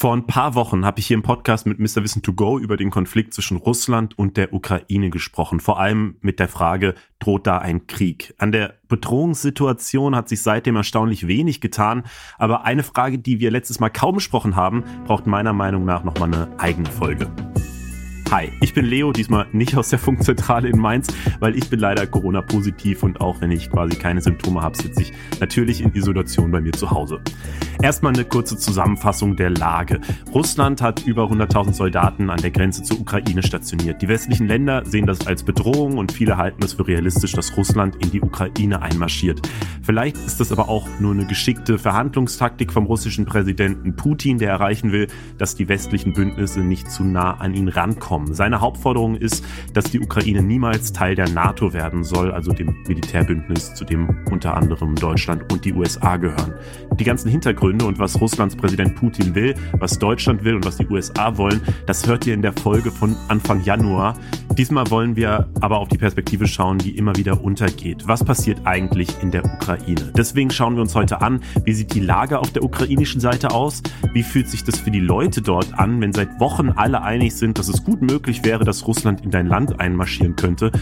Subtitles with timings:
[0.00, 2.04] Vor ein paar Wochen habe ich hier im Podcast mit Mr.
[2.04, 5.58] Wissen to Go über den Konflikt zwischen Russland und der Ukraine gesprochen.
[5.58, 8.32] Vor allem mit der Frage, droht da ein Krieg?
[8.38, 12.04] An der Bedrohungssituation hat sich seitdem erstaunlich wenig getan.
[12.38, 16.32] Aber eine Frage, die wir letztes Mal kaum besprochen haben, braucht meiner Meinung nach nochmal
[16.32, 17.28] eine eigene Folge.
[18.30, 21.08] Hi, ich bin Leo, diesmal nicht aus der Funkzentrale in Mainz,
[21.40, 25.12] weil ich bin leider Corona-positiv und auch wenn ich quasi keine Symptome habe, sitze ich
[25.40, 27.22] natürlich in Isolation bei mir zu Hause.
[27.80, 30.02] Erstmal eine kurze Zusammenfassung der Lage.
[30.34, 34.02] Russland hat über 100.000 Soldaten an der Grenze zur Ukraine stationiert.
[34.02, 37.96] Die westlichen Länder sehen das als Bedrohung und viele halten es für realistisch, dass Russland
[38.04, 39.40] in die Ukraine einmarschiert.
[39.82, 44.92] Vielleicht ist das aber auch nur eine geschickte Verhandlungstaktik vom russischen Präsidenten Putin, der erreichen
[44.92, 45.06] will,
[45.38, 48.34] dass die westlichen Bündnisse nicht zu nah an ihn rankommen kommen.
[48.34, 53.74] Seine Hauptforderung ist, dass die Ukraine niemals Teil der NATO werden soll, also dem Militärbündnis,
[53.74, 56.54] zu dem unter anderem Deutschland und die USA gehören.
[56.98, 60.86] Die ganzen Hintergründe und was Russlands Präsident Putin will, was Deutschland will und was die
[60.88, 64.14] USA wollen, das hört ihr in der Folge von Anfang Januar.
[64.56, 68.08] Diesmal wollen wir aber auf die Perspektive schauen, die immer wieder untergeht.
[68.08, 70.12] Was passiert eigentlich in der Ukraine?
[70.16, 73.82] Deswegen schauen wir uns heute an, wie sieht die Lage auf der ukrainischen Seite aus?
[74.12, 77.58] Wie fühlt sich das für die Leute dort an, wenn seit Wochen alle einig sind,
[77.58, 80.72] dass es gut möglich wäre, dass Russland in dein Land einmarschieren könnte.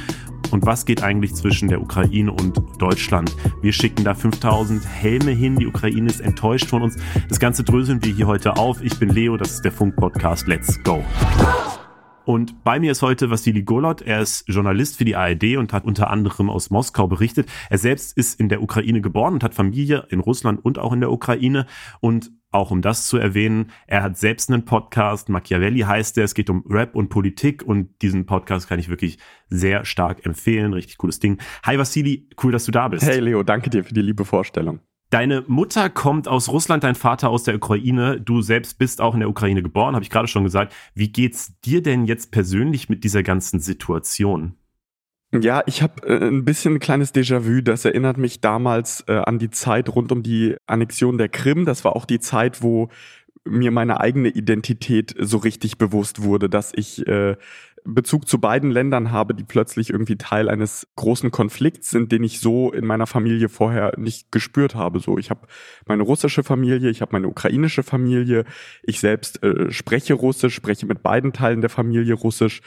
[0.51, 3.35] Und was geht eigentlich zwischen der Ukraine und Deutschland?
[3.63, 5.57] Wir schicken da 5000 Helme hin.
[5.57, 6.97] Die Ukraine ist enttäuscht von uns.
[7.29, 8.83] Das Ganze dröseln wir hier heute auf.
[8.83, 10.47] Ich bin Leo, das ist der Funk-Podcast.
[10.47, 11.05] Let's go.
[12.25, 14.03] Und bei mir ist heute Vassili Golot.
[14.03, 17.49] Er ist Journalist für die ARD und hat unter anderem aus Moskau berichtet.
[17.71, 21.01] Er selbst ist in der Ukraine geboren und hat Familie in Russland und auch in
[21.01, 21.67] der Ukraine.
[22.01, 26.35] Und auch um das zu erwähnen, er hat selbst einen Podcast, Machiavelli heißt er, es
[26.35, 29.19] geht um Rap und Politik und diesen Podcast kann ich wirklich
[29.49, 31.39] sehr stark empfehlen, richtig cooles Ding.
[31.65, 33.07] Hi Vassili, cool, dass du da bist.
[33.07, 34.81] Hey Leo, danke dir für die liebe Vorstellung.
[35.11, 38.21] Deine Mutter kommt aus Russland, dein Vater aus der Ukraine.
[38.21, 40.75] Du selbst bist auch in der Ukraine geboren, habe ich gerade schon gesagt.
[40.95, 44.57] Wie geht's dir denn jetzt persönlich mit dieser ganzen Situation?
[45.33, 47.61] Ja, ich habe äh, ein bisschen ein kleines Déjà-vu.
[47.61, 51.65] Das erinnert mich damals äh, an die Zeit rund um die Annexion der Krim.
[51.65, 52.89] Das war auch die Zeit, wo
[53.45, 57.37] mir meine eigene Identität so richtig bewusst wurde, dass ich äh,
[57.87, 62.41] Bezug zu beiden Ländern habe, die plötzlich irgendwie Teil eines großen Konflikts sind, den ich
[62.41, 65.01] so in meiner Familie vorher nicht gespürt habe.
[65.01, 65.47] So, ich habe
[65.87, 68.45] meine russische Familie, ich habe meine ukrainische Familie,
[68.83, 72.61] ich selbst äh, spreche Russisch, spreche mit beiden Teilen der Familie Russisch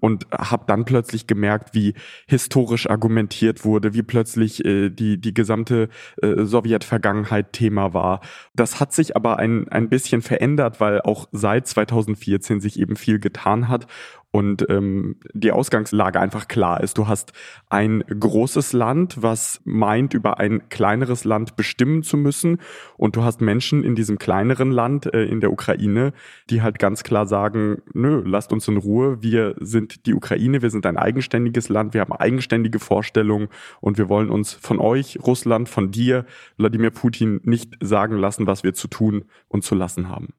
[0.00, 1.94] und habe dann plötzlich gemerkt, wie
[2.26, 5.88] historisch argumentiert wurde, wie plötzlich äh, die, die gesamte
[6.22, 8.20] äh, Sowjetvergangenheit Thema war.
[8.54, 13.18] Das hat sich aber ein, ein bisschen verändert, weil auch seit 2014 sich eben viel
[13.18, 13.86] getan hat
[14.36, 16.98] und ähm, die Ausgangslage einfach klar ist.
[16.98, 17.32] Du hast
[17.70, 22.58] ein großes Land, was meint, über ein kleineres Land bestimmen zu müssen.
[22.98, 26.12] Und du hast Menschen in diesem kleineren Land, äh, in der Ukraine,
[26.50, 29.22] die halt ganz klar sagen, nö, lasst uns in Ruhe.
[29.22, 33.48] Wir sind die Ukraine, wir sind ein eigenständiges Land, wir haben eigenständige Vorstellungen
[33.80, 36.26] und wir wollen uns von euch, Russland, von dir,
[36.58, 40.34] Wladimir Putin, nicht sagen lassen, was wir zu tun und zu lassen haben.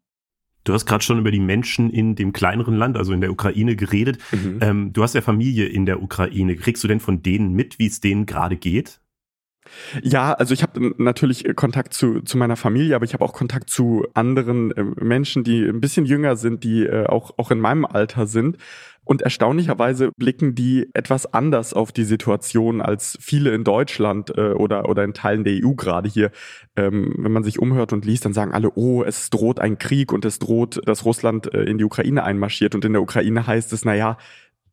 [0.68, 3.78] Du hast gerade schon über die Menschen in dem kleineren Land, also in der Ukraine,
[3.78, 4.18] geredet.
[4.34, 4.58] Mhm.
[4.60, 6.58] Ähm, du hast ja Familie in der Ukraine.
[6.58, 9.00] Kriegst du denn von denen mit, wie es denen gerade geht?
[10.02, 13.70] Ja, also ich habe natürlich Kontakt zu, zu meiner Familie, aber ich habe auch Kontakt
[13.70, 17.86] zu anderen äh, Menschen, die ein bisschen jünger sind, die äh, auch, auch in meinem
[17.86, 18.58] Alter sind.
[19.08, 24.90] Und erstaunlicherweise blicken die etwas anders auf die Situation als viele in Deutschland äh, oder,
[24.90, 26.30] oder in Teilen der EU gerade hier.
[26.76, 30.12] Ähm, wenn man sich umhört und liest, dann sagen alle, oh, es droht ein Krieg
[30.12, 32.76] und es droht, dass Russland äh, in die Ukraine einmarschiert.
[32.76, 34.18] Und in der Ukraine heißt es, na ja,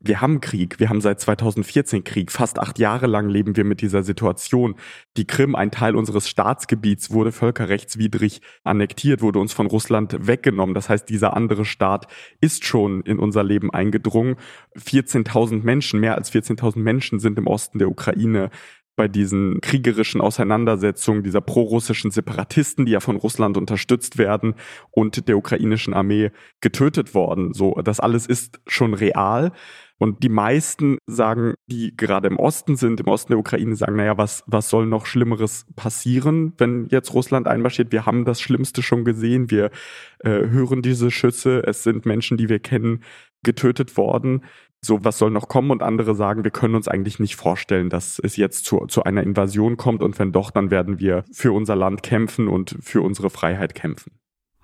[0.07, 3.81] wir haben Krieg, wir haben seit 2014 Krieg, fast acht Jahre lang leben wir mit
[3.81, 4.75] dieser Situation.
[5.17, 10.75] Die Krim, ein Teil unseres Staatsgebiets, wurde völkerrechtswidrig annektiert, wurde uns von Russland weggenommen.
[10.75, 12.07] Das heißt, dieser andere Staat
[12.39, 14.35] ist schon in unser Leben eingedrungen.
[14.77, 18.51] 14.000 Menschen, mehr als 14.000 Menschen sind im Osten der Ukraine
[18.95, 24.55] bei diesen kriegerischen Auseinandersetzungen dieser prorussischen Separatisten, die ja von Russland unterstützt werden
[24.91, 27.53] und der ukrainischen Armee getötet worden.
[27.53, 29.51] So, das alles ist schon real.
[29.97, 34.17] Und die meisten sagen, die gerade im Osten sind, im Osten der Ukraine, sagen, naja,
[34.17, 37.93] was, was soll noch Schlimmeres passieren, wenn jetzt Russland einmarschiert?
[37.93, 39.49] Wir haben das Schlimmste schon gesehen.
[39.49, 39.71] Wir
[40.19, 41.63] äh, hören diese Schüsse.
[41.65, 43.03] Es sind Menschen, die wir kennen,
[43.43, 44.43] getötet worden.
[44.81, 45.71] So, was soll noch kommen?
[45.71, 49.23] Und andere sagen, wir können uns eigentlich nicht vorstellen, dass es jetzt zu, zu einer
[49.23, 50.03] Invasion kommt.
[50.03, 54.11] Und wenn doch, dann werden wir für unser Land kämpfen und für unsere Freiheit kämpfen.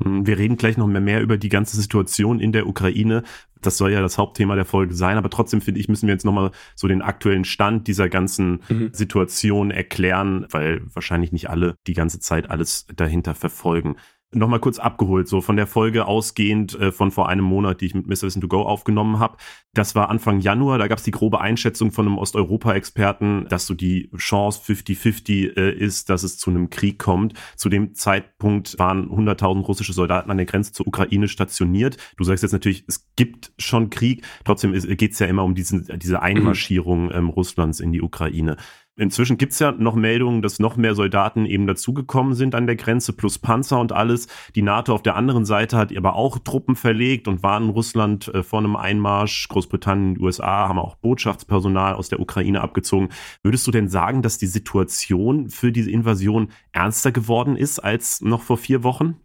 [0.03, 3.24] Hm, wir reden gleich noch mehr, mehr über die ganze Situation in der Ukraine.
[3.62, 6.25] Das soll ja das Hauptthema der Folge sein, aber trotzdem finde ich, müssen wir jetzt
[6.25, 8.89] nochmal so den aktuellen Stand dieser ganzen mhm.
[8.92, 13.98] Situation erklären, weil wahrscheinlich nicht alle die ganze Zeit alles dahinter verfolgen.
[14.33, 17.95] Nochmal kurz abgeholt, so von der Folge ausgehend äh, von vor einem Monat, die ich
[17.95, 18.24] mit Mr.
[18.24, 19.38] Wissen to Go aufgenommen habe.
[19.74, 23.74] Das war Anfang Januar, da gab es die grobe Einschätzung von einem Osteuropa-Experten, dass so
[23.74, 27.33] die Chance 50-50 äh, ist, dass es zu einem Krieg kommt.
[27.56, 31.98] Zu dem Zeitpunkt waren 100.000 russische Soldaten an der Grenze zur Ukraine stationiert.
[32.18, 35.88] Du sagst jetzt natürlich, es gibt schon Krieg, trotzdem geht es ja immer um diesen,
[36.00, 38.57] diese Einmarschierung ähm, Russlands in die Ukraine.
[39.01, 43.13] Inzwischen gibt's ja noch Meldungen, dass noch mehr Soldaten eben dazugekommen sind an der Grenze,
[43.13, 44.27] plus Panzer und alles.
[44.53, 48.44] Die NATO auf der anderen Seite hat aber auch Truppen verlegt und warnen Russland äh,
[48.44, 49.48] vor einem Einmarsch.
[49.48, 53.09] Großbritannien, USA haben auch Botschaftspersonal aus der Ukraine abgezogen.
[53.42, 58.44] Würdest du denn sagen, dass die Situation für diese Invasion ernster geworden ist als noch
[58.44, 59.15] vor vier Wochen?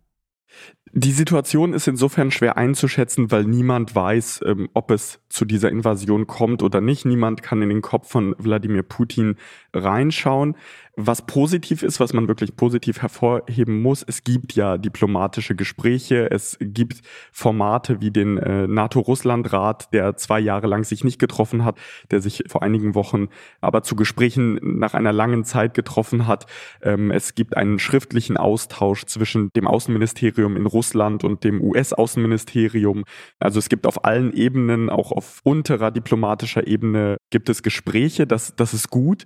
[0.99, 6.27] Die Situation ist insofern schwer einzuschätzen, weil niemand weiß, ähm, ob es zu dieser Invasion
[6.27, 7.05] kommt oder nicht.
[7.05, 9.37] Niemand kann in den Kopf von Wladimir Putin
[9.75, 10.57] reinschauen.
[10.99, 16.57] Was positiv ist, was man wirklich positiv hervorheben muss, es gibt ja diplomatische Gespräche, es
[16.59, 17.03] gibt
[17.33, 21.77] Formate wie den äh, NATO-Russland-Rat, der zwei Jahre lang sich nicht getroffen hat,
[22.11, 23.29] der sich vor einigen Wochen
[23.61, 26.47] aber zu Gesprächen nach einer langen Zeit getroffen hat.
[26.81, 33.05] Ähm, es gibt einen schriftlichen Austausch zwischen dem Außenministerium in Russland und dem US-Außenministerium.
[33.39, 38.55] Also es gibt auf allen Ebenen, auch auf unterer diplomatischer Ebene, gibt es Gespräche, das,
[38.57, 39.25] das ist gut.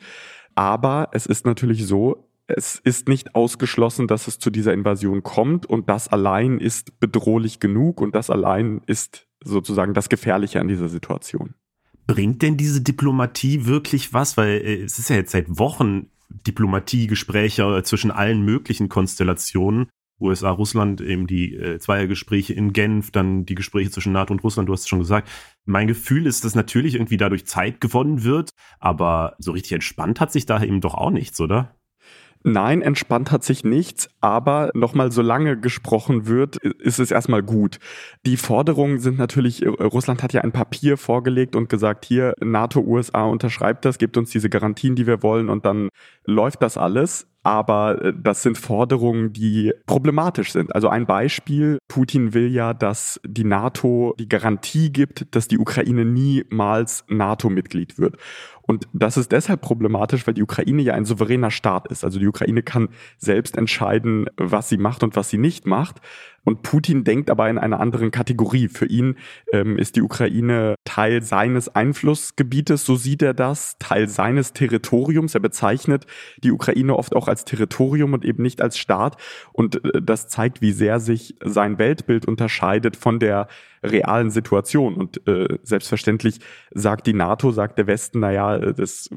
[0.55, 5.67] Aber es ist natürlich so, es ist nicht ausgeschlossen, dass es zu dieser Invasion kommt
[5.67, 10.89] und das allein ist bedrohlich genug und das allein ist sozusagen das Gefährliche an dieser
[10.89, 11.55] Situation.
[12.07, 14.37] Bringt denn diese Diplomatie wirklich was?
[14.37, 16.11] Weil äh, es ist ja jetzt seit Wochen
[16.47, 19.89] Diplomatiegespräche zwischen allen möglichen Konstellationen.
[20.21, 24.69] USA, Russland, eben die äh, Zweiergespräche in Genf, dann die Gespräche zwischen NATO und Russland,
[24.69, 25.29] du hast es schon gesagt.
[25.65, 30.33] Mein Gefühl ist, dass natürlich irgendwie dadurch Zeit gewonnen wird, aber so richtig entspannt hat
[30.33, 31.75] sich da eben doch auch nichts, oder?
[32.43, 37.79] Nein, entspannt hat sich nichts, aber nochmal solange gesprochen wird, ist es erstmal gut.
[38.25, 43.25] Die Forderungen sind natürlich, Russland hat ja ein Papier vorgelegt und gesagt, hier, NATO, USA
[43.25, 45.91] unterschreibt das, gibt uns diese Garantien, die wir wollen und dann
[46.25, 50.75] läuft das alles aber äh, das sind Forderungen, die problematisch sind.
[50.75, 56.05] Also ein Beispiel, Putin will ja, dass die NATO die Garantie gibt, dass die Ukraine
[56.05, 58.17] niemals NATO-Mitglied wird.
[58.71, 62.05] Und das ist deshalb problematisch, weil die Ukraine ja ein souveräner Staat ist.
[62.05, 62.89] Also die Ukraine kann
[63.19, 65.97] selbst entscheiden, was sie macht und was sie nicht macht.
[66.45, 68.69] Und Putin denkt aber in einer anderen Kategorie.
[68.69, 69.17] Für ihn
[69.53, 75.35] ähm, ist die Ukraine Teil seines Einflussgebietes, so sieht er das, Teil seines Territoriums.
[75.35, 76.07] Er bezeichnet
[76.45, 79.17] die Ukraine oft auch als Territorium und eben nicht als Staat.
[79.53, 83.49] Und äh, das zeigt, wie sehr sich sein Weltbild unterscheidet von der
[83.83, 84.95] realen Situation.
[84.95, 86.41] Und äh, selbstverständlich
[86.73, 89.09] sagt die NATO, sagt der Westen, naja, das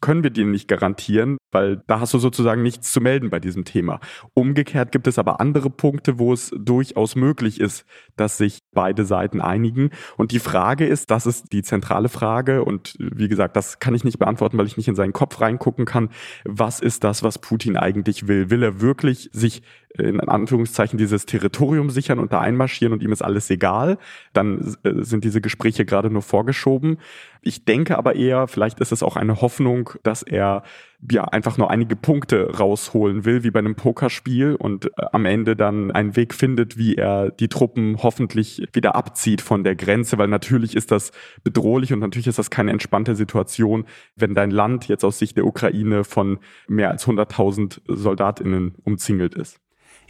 [0.00, 3.64] können wir dir nicht garantieren, weil da hast du sozusagen nichts zu melden bei diesem
[3.64, 4.00] Thema.
[4.34, 7.84] Umgekehrt gibt es aber andere Punkte, wo es durchaus möglich ist,
[8.16, 9.90] dass sich beide Seiten einigen.
[10.16, 14.04] Und die Frage ist, das ist die zentrale Frage und wie gesagt, das kann ich
[14.04, 16.08] nicht beantworten, weil ich nicht in seinen Kopf reingucken kann.
[16.44, 18.50] Was ist das, was Putin eigentlich will?
[18.50, 19.62] Will er wirklich sich
[19.98, 23.98] in Anführungszeichen dieses Territorium sichern und da einmarschieren und ihm ist alles egal,
[24.32, 26.98] dann äh, sind diese Gespräche gerade nur vorgeschoben.
[27.42, 30.62] Ich denke aber eher, vielleicht ist es auch eine Hoffnung, dass er
[31.10, 35.56] ja einfach nur einige Punkte rausholen will, wie bei einem Pokerspiel und äh, am Ende
[35.56, 40.28] dann einen Weg findet, wie er die Truppen hoffentlich wieder abzieht von der Grenze, weil
[40.28, 41.10] natürlich ist das
[41.42, 45.46] bedrohlich und natürlich ist das keine entspannte Situation, wenn dein Land jetzt aus Sicht der
[45.46, 49.58] Ukraine von mehr als 100.000 Soldatinnen umzingelt ist.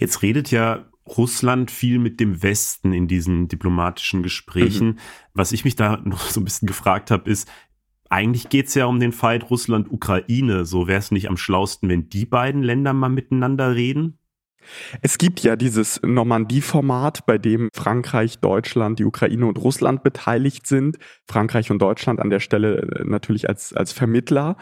[0.00, 4.86] Jetzt redet ja Russland viel mit dem Westen in diesen diplomatischen Gesprächen.
[4.86, 4.98] Mhm.
[5.34, 7.48] Was ich mich da noch so ein bisschen gefragt habe, ist,
[8.08, 10.64] eigentlich geht's ja um den Fight Russland-Ukraine.
[10.64, 14.18] So wäre es nicht am schlausten, wenn die beiden Länder mal miteinander reden?
[15.02, 20.98] Es gibt ja dieses Normandie-Format, bei dem Frankreich, Deutschland, die Ukraine und Russland beteiligt sind.
[21.28, 24.56] Frankreich und Deutschland an der Stelle äh, natürlich als, als Vermittler.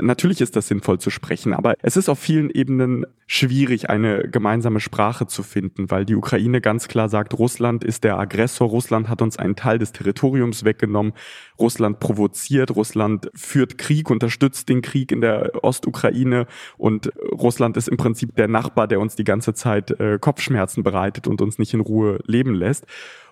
[0.00, 4.80] Natürlich ist das sinnvoll zu sprechen, aber es ist auf vielen Ebenen schwierig, eine gemeinsame
[4.80, 9.22] Sprache zu finden, weil die Ukraine ganz klar sagt, Russland ist der Aggressor, Russland hat
[9.22, 11.12] uns einen Teil des Territoriums weggenommen,
[11.58, 17.96] Russland provoziert, Russland führt Krieg, unterstützt den Krieg in der Ostukraine und Russland ist im
[17.96, 21.80] Prinzip der Nachbar, der uns die ganze Zeit äh, Kopfschmerzen bereitet und uns nicht in
[21.80, 22.86] Ruhe leben lässt.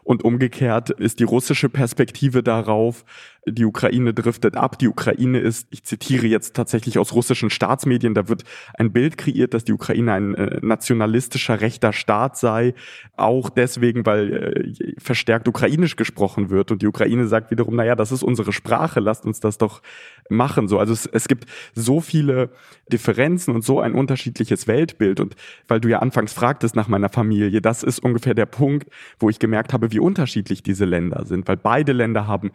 [0.08, 3.04] Und umgekehrt ist die russische Perspektive darauf,
[3.46, 4.78] die Ukraine driftet ab.
[4.78, 8.44] Die Ukraine ist, ich zitiere jetzt tatsächlich aus russischen Staatsmedien, da wird
[8.78, 12.74] ein Bild kreiert, dass die Ukraine ein äh, nationalistischer rechter Staat sei.
[13.16, 16.70] Auch deswegen, weil äh, verstärkt ukrainisch gesprochen wird.
[16.70, 19.82] Und die Ukraine sagt wiederum, naja, das ist unsere Sprache, lasst uns das doch
[20.30, 20.68] machen.
[20.68, 22.50] So, also es, es gibt so viele
[22.90, 25.20] Differenzen und so ein unterschiedliches Weltbild.
[25.20, 25.36] Und
[25.68, 28.88] weil du ja anfangs fragtest nach meiner Familie, das ist ungefähr der Punkt,
[29.18, 32.50] wo ich gemerkt habe, wie unterschiedlich diese Länder sind, weil beide Länder haben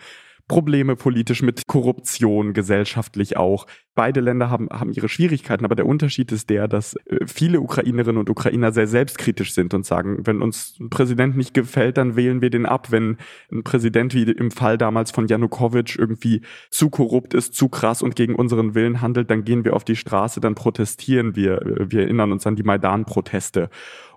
[0.48, 3.66] Probleme politisch mit Korruption, gesellschaftlich auch.
[3.96, 8.18] Beide Länder haben, haben ihre Schwierigkeiten, aber der Unterschied ist der, dass äh, viele Ukrainerinnen
[8.18, 12.42] und Ukrainer sehr selbstkritisch sind und sagen, wenn uns ein Präsident nicht gefällt, dann wählen
[12.42, 12.92] wir den ab.
[12.92, 13.18] Wenn
[13.52, 18.16] ein Präsident wie im Fall damals von Janukowitsch irgendwie zu korrupt ist, zu krass und
[18.16, 21.62] gegen unseren Willen handelt, dann gehen wir auf die Straße, dann protestieren wir.
[21.88, 23.70] Wir erinnern uns an die Maidan-Proteste.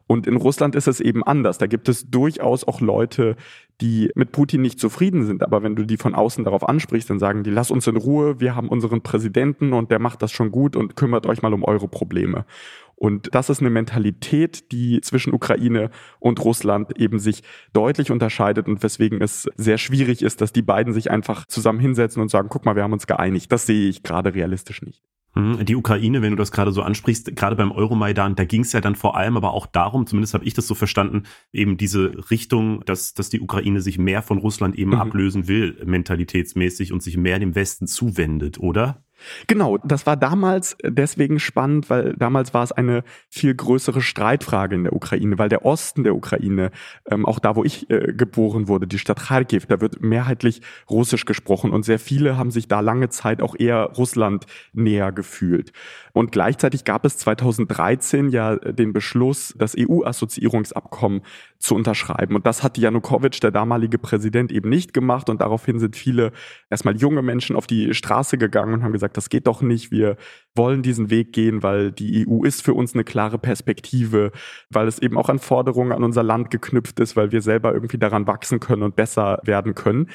[0.06, 1.58] Und in Russland ist es eben anders.
[1.58, 3.36] Da gibt es durchaus auch Leute,
[3.80, 5.42] die mit Putin nicht zufrieden sind.
[5.42, 8.40] Aber wenn du die von außen darauf ansprichst, dann sagen die, lass uns in Ruhe,
[8.40, 11.64] wir haben unseren Präsidenten und der macht das schon gut und kümmert euch mal um
[11.64, 12.46] eure Probleme.
[12.94, 17.42] Und das ist eine Mentalität, die zwischen Ukraine und Russland eben sich
[17.74, 22.22] deutlich unterscheidet und weswegen es sehr schwierig ist, dass die beiden sich einfach zusammen hinsetzen
[22.22, 23.52] und sagen, guck mal, wir haben uns geeinigt.
[23.52, 25.02] Das sehe ich gerade realistisch nicht.
[25.36, 25.64] Mhm.
[25.64, 28.80] Die Ukraine, wenn du das gerade so ansprichst, gerade beim Euromaidan, da ging es ja
[28.80, 32.82] dann vor allem aber auch darum, zumindest habe ich das so verstanden, eben diese Richtung,
[32.86, 35.00] dass, dass die Ukraine sich mehr von Russland eben mhm.
[35.00, 39.04] ablösen will, mentalitätsmäßig und sich mehr dem Westen zuwendet, oder?
[39.46, 44.84] Genau, das war damals deswegen spannend, weil damals war es eine viel größere Streitfrage in
[44.84, 46.70] der Ukraine, weil der Osten der Ukraine,
[47.10, 51.24] ähm, auch da, wo ich äh, geboren wurde, die Stadt Kharkiv, da wird mehrheitlich Russisch
[51.24, 55.72] gesprochen und sehr viele haben sich da lange Zeit auch eher Russland näher gefühlt.
[56.12, 61.22] Und gleichzeitig gab es 2013 ja den Beschluss, das EU-Assoziierungsabkommen
[61.58, 62.34] zu unterschreiben.
[62.36, 65.28] Und das hat Janukowitsch, der damalige Präsident, eben nicht gemacht.
[65.30, 66.32] Und daraufhin sind viele
[66.70, 69.90] erstmal junge Menschen auf die Straße gegangen und haben gesagt, das geht doch nicht.
[69.90, 70.16] Wir
[70.54, 74.32] wollen diesen Weg gehen, weil die EU ist für uns eine klare Perspektive,
[74.70, 77.98] weil es eben auch an Forderungen an unser Land geknüpft ist, weil wir selber irgendwie
[77.98, 80.08] daran wachsen können und besser werden können.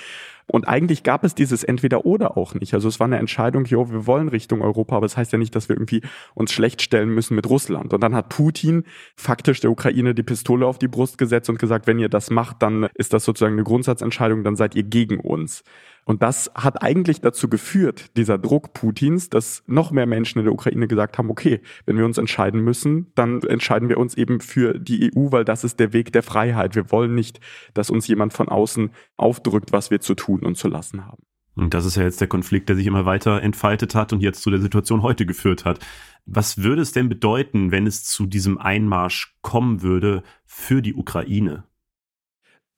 [0.48, 2.74] Und eigentlich gab es dieses Entweder-Oder auch nicht.
[2.74, 5.56] Also es war eine Entscheidung, jo, wir wollen Richtung Europa, aber das heißt ja nicht,
[5.56, 6.02] dass wir irgendwie
[6.34, 7.94] uns schlecht stellen müssen mit Russland.
[7.94, 8.84] Und dann hat Putin
[9.16, 12.62] faktisch der Ukraine die Pistole auf die Brust gesetzt und gesagt, wenn ihr das macht,
[12.62, 15.64] dann ist das sozusagen eine Grundsatzentscheidung, dann seid ihr gegen uns.
[16.12, 20.54] Und das hat eigentlich dazu geführt, dieser Druck Putins, dass noch mehr Menschen in der
[20.54, 24.78] Ukraine gesagt haben, okay, wenn wir uns entscheiden müssen, dann entscheiden wir uns eben für
[24.78, 26.76] die EU, weil das ist der Weg der Freiheit.
[26.76, 27.40] Wir wollen nicht,
[27.74, 31.24] dass uns jemand von außen aufdrückt, was wir zu tun und zu lassen haben.
[31.56, 34.42] Und das ist ja jetzt der Konflikt, der sich immer weiter entfaltet hat und jetzt
[34.42, 35.80] zu der Situation heute geführt hat.
[36.26, 41.64] Was würde es denn bedeuten, wenn es zu diesem Einmarsch kommen würde für die Ukraine?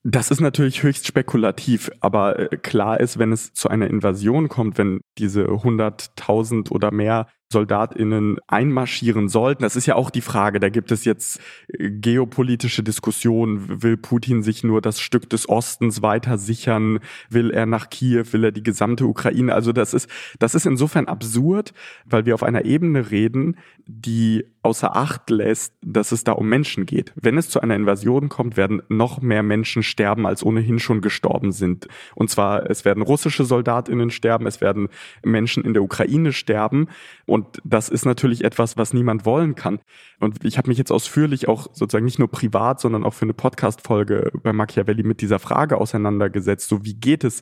[0.06, 4.78] Das ist natürlich höchst spekulativ, aber äh, klar ist, wenn es zu einer Invasion kommt,
[4.78, 9.64] wenn diese 100.000 oder mehr SoldatInnen einmarschieren sollten.
[9.64, 10.60] Das ist ja auch die Frage.
[10.60, 11.40] Da gibt es jetzt
[11.70, 13.82] äh, geopolitische Diskussionen.
[13.82, 17.00] Will Putin sich nur das Stück des Ostens weiter sichern?
[17.30, 18.26] Will er nach Kiew?
[18.32, 19.54] Will er die gesamte Ukraine?
[19.54, 21.74] Also das ist, das ist insofern absurd,
[22.06, 26.86] weil wir auf einer Ebene reden, die außer Acht lässt, dass es da um Menschen
[26.86, 27.12] geht.
[27.16, 31.52] Wenn es zu einer Invasion kommt, werden noch mehr Menschen sterben, als ohnehin schon gestorben
[31.52, 31.88] sind.
[32.16, 34.88] Und zwar, es werden russische SoldatInnen sterben, es werden
[35.24, 36.88] Menschen in der Ukraine sterben.
[37.26, 39.80] Und das ist natürlich etwas, was niemand wollen kann.
[40.20, 43.34] Und ich habe mich jetzt ausführlich auch sozusagen nicht nur privat, sondern auch für eine
[43.34, 46.70] Podcast-Folge bei Machiavelli mit dieser Frage auseinandergesetzt.
[46.70, 47.42] So, wie geht es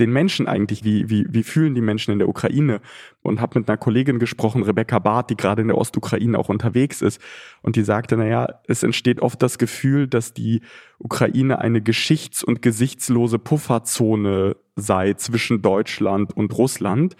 [0.00, 2.80] den Menschen eigentlich, wie, wie, wie fühlen die Menschen in der Ukraine?
[3.22, 7.02] Und habe mit einer Kollegin gesprochen, Rebecca Barth, die gerade in der Ostukraine auch unterwegs
[7.02, 7.20] ist.
[7.62, 10.62] Und die sagte, naja, es entsteht oft das Gefühl, dass die
[10.98, 17.16] Ukraine eine geschichts- und gesichtslose Pufferzone sei zwischen Deutschland und Russland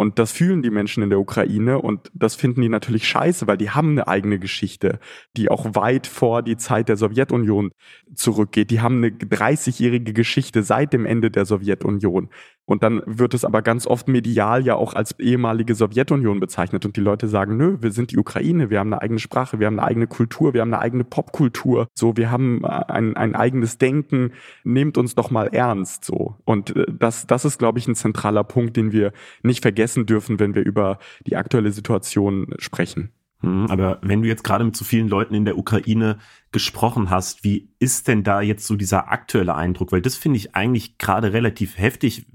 [0.00, 3.58] und das fühlen die Menschen in der Ukraine und das finden die natürlich scheiße, weil
[3.58, 4.98] die haben eine eigene Geschichte,
[5.36, 7.72] die auch weit vor die Zeit der Sowjetunion
[8.14, 8.70] zurückgeht.
[8.70, 12.30] Die haben eine 30-jährige Geschichte seit dem Ende der Sowjetunion.
[12.70, 16.86] Und dann wird es aber ganz oft medial ja auch als ehemalige Sowjetunion bezeichnet.
[16.86, 19.66] Und die Leute sagen, nö, wir sind die Ukraine, wir haben eine eigene Sprache, wir
[19.66, 21.88] haben eine eigene Kultur, wir haben eine eigene Popkultur.
[21.94, 24.34] So, wir haben ein, ein eigenes Denken.
[24.62, 26.04] Nehmt uns doch mal ernst.
[26.04, 26.36] So.
[26.44, 29.12] Und äh, das, das ist, glaube ich, ein zentraler Punkt, den wir
[29.42, 33.10] nicht vergessen dürfen, wenn wir über die aktuelle Situation sprechen.
[33.40, 36.18] Hm, aber wenn du jetzt gerade mit so vielen Leuten in der Ukraine
[36.52, 39.90] gesprochen hast, wie ist denn da jetzt so dieser aktuelle Eindruck?
[39.90, 42.26] Weil das finde ich eigentlich gerade relativ heftig,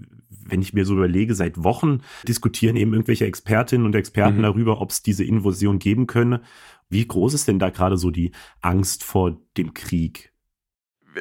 [0.45, 4.43] wenn ich mir so überlege, seit Wochen diskutieren eben irgendwelche Expertinnen und Experten mhm.
[4.43, 6.41] darüber, ob es diese Invasion geben könne.
[6.89, 10.31] Wie groß ist denn da gerade so die Angst vor dem Krieg?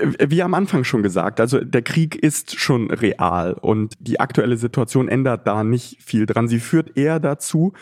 [0.03, 5.09] wie am Anfang schon gesagt, also der Krieg ist schon real und die aktuelle Situation
[5.09, 6.49] ändert da nicht viel dran.
[6.49, 7.73] Sie führt eher dazu,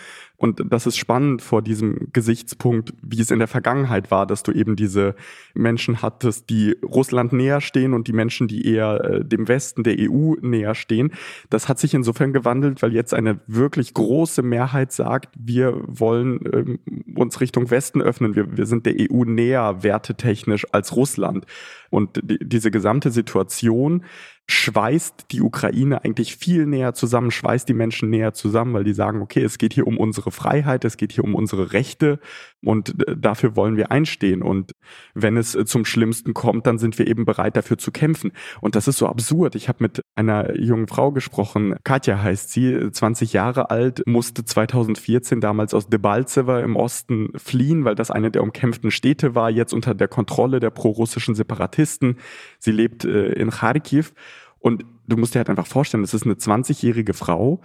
[0.43, 4.51] und das ist spannend vor diesem Gesichtspunkt, wie es in der Vergangenheit war, dass du
[4.51, 5.15] eben diese
[5.55, 9.95] Menschen hattest, die Russland näher stehen und die Menschen, die eher äh, dem Westen der
[10.01, 11.13] EU näher stehen.
[11.49, 16.79] Das hat sich insofern gewandelt, weil jetzt eine wirklich große Mehrheit sagt, wir wollen ähm,
[17.15, 18.35] uns Richtung Westen öffnen.
[18.35, 21.47] Wir, wir sind der EU näher wertetechnisch als Russland.
[21.89, 24.03] Und die, diese gesamte Situation
[24.49, 29.23] schweißt die Ukraine eigentlich viel näher zusammen, schweißt die Menschen näher zusammen, weil die sagen,
[29.23, 32.19] okay, es geht hier um unsere Freiheit, es geht hier um unsere Rechte
[32.65, 34.43] und äh, dafür wollen wir einstehen.
[34.43, 34.73] Und
[35.15, 38.33] wenn es äh, zum Schlimmsten kommt, dann sind wir eben bereit, dafür zu kämpfen.
[38.61, 39.55] Und das ist so absurd.
[39.55, 45.41] Ich habe mit einer jungen Frau gesprochen, Katja heißt sie, 20 Jahre alt, musste 2014
[45.41, 49.95] damals aus Debaltseve im Osten fliehen, weil das eine der umkämpften Städte war, jetzt unter
[49.95, 52.19] der Kontrolle der prorussischen Separatisten.
[52.59, 54.15] Sie lebt äh, in Kharkiv
[54.59, 57.61] und du musst dir halt einfach vorstellen, das ist eine 20-jährige Frau,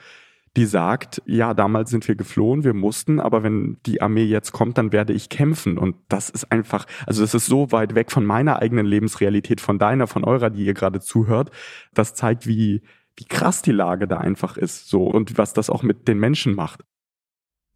[0.57, 4.79] die sagt, ja, damals sind wir geflohen, wir mussten, aber wenn die Armee jetzt kommt,
[4.79, 5.77] dann werde ich kämpfen.
[5.77, 9.77] Und das ist einfach, also das ist so weit weg von meiner eigenen Lebensrealität, von
[9.77, 11.51] deiner, von eurer, die ihr gerade zuhört.
[11.93, 12.81] Das zeigt, wie,
[13.15, 16.55] wie krass die Lage da einfach ist, so, und was das auch mit den Menschen
[16.55, 16.83] macht.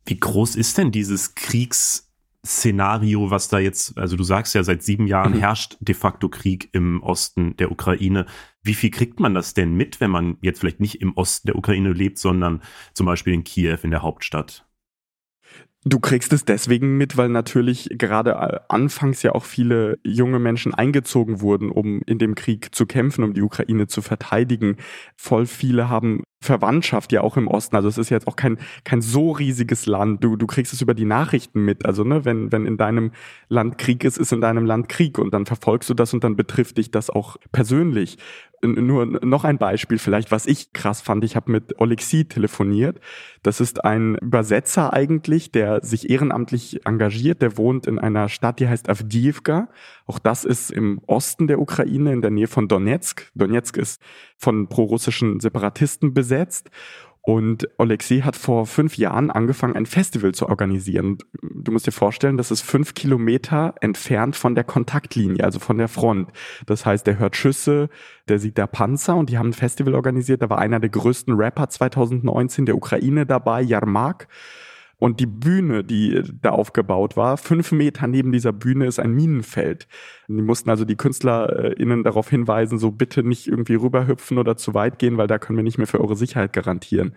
[0.05, 2.11] Wie groß ist denn dieses Kriegs,
[2.43, 5.39] Szenario, was da jetzt, also du sagst ja, seit sieben Jahren mhm.
[5.39, 8.25] herrscht de facto Krieg im Osten der Ukraine.
[8.63, 11.55] Wie viel kriegt man das denn mit, wenn man jetzt vielleicht nicht im Osten der
[11.55, 12.61] Ukraine lebt, sondern
[12.93, 14.65] zum Beispiel in Kiew, in der Hauptstadt?
[15.83, 20.75] Du kriegst es deswegen mit, weil natürlich gerade äh, anfangs ja auch viele junge Menschen
[20.75, 24.77] eingezogen wurden, um in dem Krieg zu kämpfen, um die Ukraine zu verteidigen.
[25.15, 27.75] Voll viele haben Verwandtschaft ja auch im Osten.
[27.75, 30.23] Also es ist jetzt auch kein, kein so riesiges Land.
[30.23, 31.83] Du, du kriegst es über die Nachrichten mit.
[31.83, 33.11] Also, ne, wenn, wenn in deinem
[33.47, 36.35] Land Krieg ist, ist in deinem Land Krieg und dann verfolgst du das und dann
[36.35, 38.17] betrifft dich das auch persönlich.
[38.63, 41.23] Nur noch ein Beispiel vielleicht, was ich krass fand.
[41.23, 42.99] Ich habe mit Olexi telefoniert.
[43.43, 47.41] Das ist ein Übersetzer eigentlich, der sich ehrenamtlich engagiert.
[47.41, 49.69] Der wohnt in einer Stadt, die heißt Avdiivka.
[50.05, 53.31] Auch das ist im Osten der Ukraine, in der Nähe von Donetsk.
[53.33, 54.01] Donetsk ist
[54.37, 56.69] von prorussischen Separatisten besetzt.
[57.23, 61.19] Und Alexei hat vor fünf Jahren angefangen, ein Festival zu organisieren.
[61.41, 65.87] Du musst dir vorstellen, das ist fünf Kilometer entfernt von der Kontaktlinie, also von der
[65.87, 66.31] Front.
[66.65, 67.89] Das heißt, der hört Schüsse,
[68.27, 70.41] der sieht der Panzer und die haben ein Festival organisiert.
[70.41, 74.27] Da war einer der größten Rapper 2019 der Ukraine dabei, Yarmak.
[75.01, 79.87] Und die Bühne, die da aufgebaut war, fünf Meter neben dieser Bühne ist ein Minenfeld.
[80.27, 84.99] Die mussten also die KünstlerInnen darauf hinweisen, so bitte nicht irgendwie rüberhüpfen oder zu weit
[84.99, 87.15] gehen, weil da können wir nicht mehr für eure Sicherheit garantieren.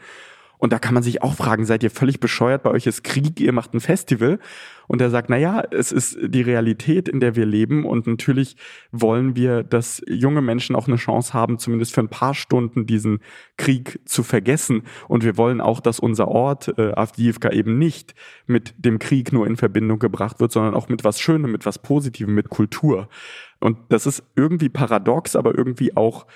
[0.65, 2.63] Und da kann man sich auch fragen, seid ihr völlig bescheuert?
[2.63, 4.39] Bei euch ist Krieg, ihr macht ein Festival.
[4.87, 7.85] Und er sagt, na ja, es ist die Realität, in der wir leben.
[7.85, 8.57] Und natürlich
[8.91, 13.19] wollen wir, dass junge Menschen auch eine Chance haben, zumindest für ein paar Stunden diesen
[13.59, 14.85] Krieg zu vergessen.
[15.07, 18.15] Und wir wollen auch, dass unser Ort, äh, Avdiivka, eben nicht
[18.47, 21.79] mit dem Krieg nur in Verbindung gebracht wird, sondern auch mit was Schönem, mit was
[21.79, 23.11] Positivem, mit Kultur.
[23.61, 26.27] Und das ist irgendwie paradox, aber irgendwie auch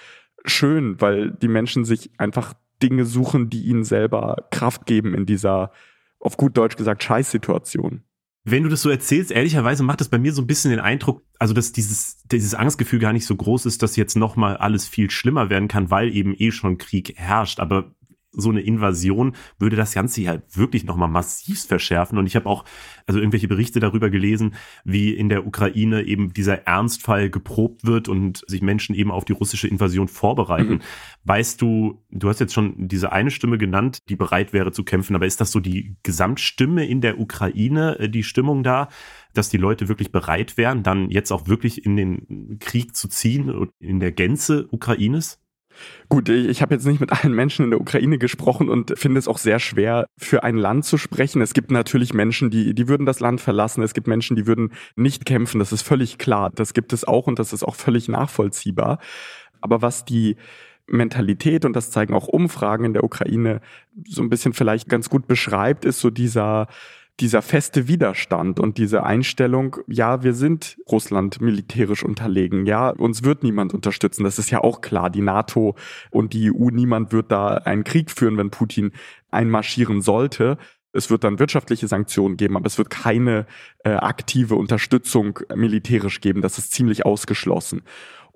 [0.44, 5.72] schön, weil die Menschen sich einfach Dinge suchen, die ihnen selber Kraft geben in dieser,
[6.20, 8.02] auf gut Deutsch gesagt, Scheißsituation.
[8.44, 11.22] Wenn du das so erzählst, ehrlicherweise macht es bei mir so ein bisschen den Eindruck,
[11.38, 15.10] also dass dieses, dieses Angstgefühl gar nicht so groß ist, dass jetzt nochmal alles viel
[15.10, 17.60] schlimmer werden kann, weil eben eh schon Krieg herrscht.
[17.60, 17.94] Aber
[18.38, 22.18] so eine Invasion würde das Ganze ja wirklich nochmal massiv verschärfen.
[22.18, 22.64] Und ich habe auch
[23.06, 28.44] also irgendwelche Berichte darüber gelesen, wie in der Ukraine eben dieser Ernstfall geprobt wird und
[28.46, 30.74] sich Menschen eben auf die russische Invasion vorbereiten.
[30.74, 30.80] Mhm.
[31.24, 35.14] Weißt du, du hast jetzt schon diese eine Stimme genannt, die bereit wäre zu kämpfen,
[35.14, 38.88] aber ist das so die Gesamtstimme in der Ukraine, äh, die Stimmung da?
[39.34, 43.70] dass die Leute wirklich bereit wären, dann jetzt auch wirklich in den Krieg zu ziehen,
[43.78, 45.40] in der Gänze Ukraines?
[46.08, 49.28] Gut, ich habe jetzt nicht mit allen Menschen in der Ukraine gesprochen und finde es
[49.28, 51.42] auch sehr schwer, für ein Land zu sprechen.
[51.42, 53.82] Es gibt natürlich Menschen, die, die würden das Land verlassen.
[53.82, 55.58] Es gibt Menschen, die würden nicht kämpfen.
[55.58, 56.50] Das ist völlig klar.
[56.54, 58.98] Das gibt es auch und das ist auch völlig nachvollziehbar.
[59.60, 60.36] Aber was die
[60.86, 63.60] Mentalität, und das zeigen auch Umfragen in der Ukraine,
[64.06, 66.68] so ein bisschen vielleicht ganz gut beschreibt, ist so dieser
[67.20, 73.42] dieser feste Widerstand und diese Einstellung, ja, wir sind Russland militärisch unterlegen, ja, uns wird
[73.42, 75.74] niemand unterstützen, das ist ja auch klar, die NATO
[76.10, 78.92] und die EU, niemand wird da einen Krieg führen, wenn Putin
[79.30, 80.58] einmarschieren sollte.
[80.92, 83.46] Es wird dann wirtschaftliche Sanktionen geben, aber es wird keine
[83.84, 87.82] äh, aktive Unterstützung militärisch geben, das ist ziemlich ausgeschlossen.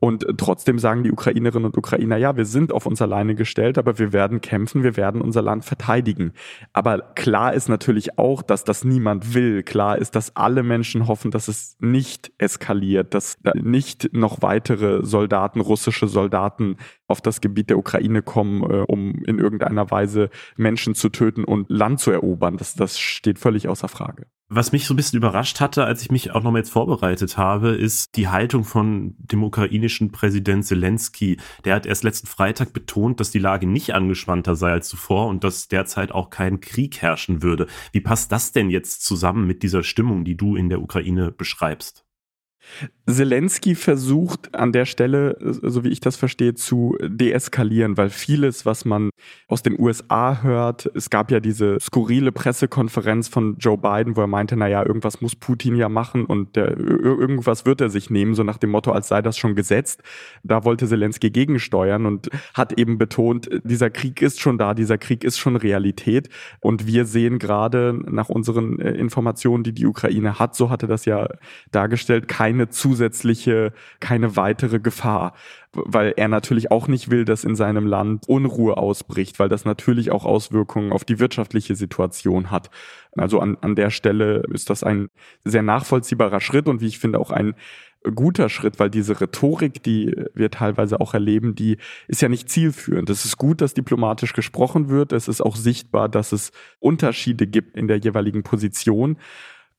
[0.05, 4.01] Und trotzdem sagen die Ukrainerinnen und Ukrainer, ja, wir sind auf uns alleine gestellt, aber
[4.01, 6.33] wir werden kämpfen, wir werden unser Land verteidigen.
[6.73, 9.62] Aber klar ist natürlich auch, dass das niemand will.
[9.62, 15.61] Klar ist, dass alle Menschen hoffen, dass es nicht eskaliert, dass nicht noch weitere Soldaten,
[15.61, 16.79] russische Soldaten
[17.12, 21.70] auf das Gebiet der Ukraine kommen, äh, um in irgendeiner Weise Menschen zu töten und
[21.70, 22.57] Land zu erobern.
[22.57, 24.27] Das, das steht völlig außer Frage.
[24.55, 27.70] Was mich so ein bisschen überrascht hatte, als ich mich auch nochmal jetzt vorbereitet habe,
[27.70, 31.38] ist die Haltung von dem ukrainischen Präsident Zelensky.
[31.64, 35.42] Der hat erst letzten Freitag betont, dass die Lage nicht angespannter sei als zuvor und
[35.42, 37.66] dass derzeit auch kein Krieg herrschen würde.
[37.92, 42.02] Wie passt das denn jetzt zusammen mit dieser Stimmung, die du in der Ukraine beschreibst?
[43.11, 48.85] Zelensky versucht an der Stelle, so wie ich das verstehe, zu deeskalieren, weil vieles, was
[48.85, 49.11] man
[49.48, 54.29] aus den USA hört, es gab ja diese skurrile Pressekonferenz von Joe Biden, wo er
[54.29, 58.44] meinte, naja, irgendwas muss Putin ja machen und der, irgendwas wird er sich nehmen, so
[58.44, 60.03] nach dem Motto, als sei das schon gesetzt.
[60.44, 65.25] Da wollte Zelensky gegensteuern und hat eben betont, dieser Krieg ist schon da, dieser Krieg
[65.25, 66.29] ist schon Realität
[66.61, 71.05] und wir sehen gerade nach unseren äh, Informationen, die die Ukraine hat, so hatte das
[71.05, 71.29] ja
[71.72, 75.33] dargestellt, keine zu zusätzliche, keine weitere Gefahr,
[75.73, 80.11] weil er natürlich auch nicht will, dass in seinem Land Unruhe ausbricht, weil das natürlich
[80.11, 82.71] auch Auswirkungen auf die wirtschaftliche Situation hat.
[83.17, 85.09] Also an, an der Stelle ist das ein
[85.45, 87.55] sehr nachvollziehbarer Schritt und wie ich finde auch ein
[88.15, 93.09] guter Schritt, weil diese Rhetorik, die wir teilweise auch erleben, die ist ja nicht zielführend.
[93.09, 95.12] Es ist gut, dass diplomatisch gesprochen wird.
[95.12, 99.17] Es ist auch sichtbar, dass es Unterschiede gibt in der jeweiligen Position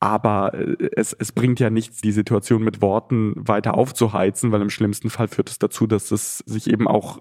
[0.00, 4.70] aber äh, es, es bringt ja nichts, die Situation mit Worten weiter aufzuheizen, weil im
[4.70, 7.20] schlimmsten Fall führt es dazu, dass es sich eben auch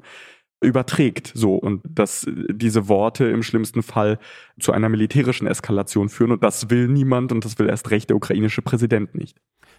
[0.63, 4.19] überträgt so und dass diese Worte im schlimmsten Fall
[4.59, 8.17] zu einer militärischen Eskalation führen und das will niemand und das will erst recht der
[8.17, 9.37] ukrainische Präsident nicht.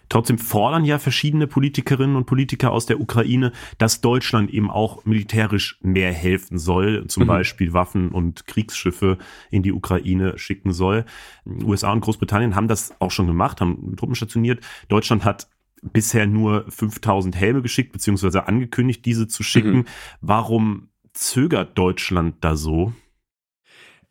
[0.09, 5.79] Trotzdem fordern ja verschiedene Politikerinnen und Politiker aus der Ukraine, dass Deutschland eben auch militärisch
[5.81, 7.27] mehr helfen soll, zum mhm.
[7.27, 9.17] Beispiel Waffen und Kriegsschiffe
[9.49, 11.05] in die Ukraine schicken soll.
[11.45, 14.63] USA und Großbritannien haben das auch schon gemacht, haben Truppen stationiert.
[14.89, 15.47] Deutschland hat
[15.91, 19.77] bisher nur 5000 Helme geschickt, beziehungsweise angekündigt, diese zu schicken.
[19.77, 19.85] Mhm.
[20.21, 22.93] Warum zögert Deutschland da so?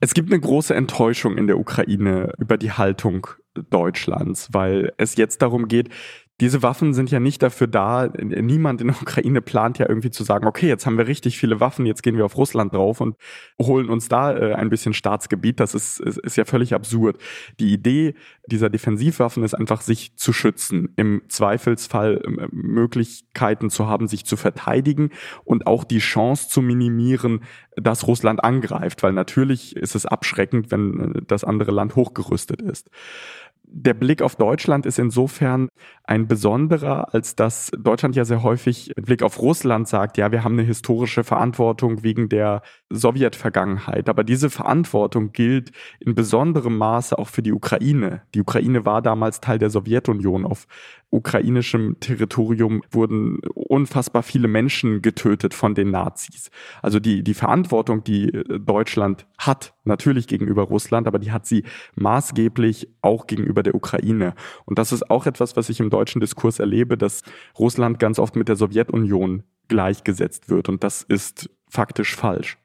[0.01, 3.27] Es gibt eine große Enttäuschung in der Ukraine über die Haltung
[3.71, 5.89] Deutschlands, weil es jetzt darum geht,
[6.41, 10.25] diese Waffen sind ja nicht dafür da, niemand in der Ukraine plant ja irgendwie zu
[10.25, 13.17] sagen, okay, jetzt haben wir richtig viele Waffen, jetzt gehen wir auf Russland drauf und
[13.63, 15.61] holen uns da äh, ein bisschen Staatsgebiet.
[15.61, 17.19] Das ist, ist, ist ja völlig absurd.
[17.61, 18.15] Die Idee
[18.47, 24.37] dieser Defensivwaffen ist einfach, sich zu schützen, im Zweifelsfall äh, Möglichkeiten zu haben, sich zu
[24.37, 25.11] verteidigen
[25.45, 27.45] und auch die Chance zu minimieren,
[27.77, 32.91] dass Russland angreift, weil natürlich ist es abschreckend, wenn äh, das andere Land hochgerüstet ist
[33.77, 35.69] der Blick auf Deutschland ist insofern
[36.05, 40.45] ein besonderer, als dass Deutschland ja sehr häufig im Blick auf Russland sagt, ja, wir
[40.45, 44.09] haben eine historische Verantwortung wegen der Sowjetvergangenheit.
[44.09, 48.23] Aber diese Verantwortung gilt in besonderem Maße auch für die Ukraine.
[48.35, 50.47] Die Ukraine war damals Teil der Sowjetunion.
[50.47, 50.69] Auf
[51.11, 56.51] ukrainischem Territorium wurden unfassbar viele Menschen getötet von den Nazis.
[56.81, 61.65] Also die, die Verantwortung, die Deutschland hat, natürlich gegenüber Russland, aber die hat sie
[61.97, 64.35] maßgeblich auch gegenüber der Ukraine.
[64.65, 67.23] Und das ist auch etwas, was ich im deutschen Diskurs erlebe, dass
[67.59, 70.69] Russland ganz oft mit der Sowjetunion gleichgesetzt wird.
[70.69, 72.59] Und das ist faktisch falsch.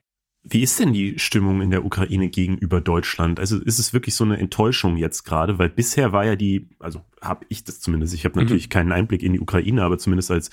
[0.43, 3.39] Wie ist denn die Stimmung in der Ukraine gegenüber Deutschland?
[3.39, 5.59] Also ist es wirklich so eine Enttäuschung jetzt gerade?
[5.59, 8.45] Weil bisher war ja die, also habe ich das zumindest, ich habe mhm.
[8.45, 8.71] natürlich mhm.
[8.71, 10.49] keinen Einblick in die Ukraine, aber zumindest als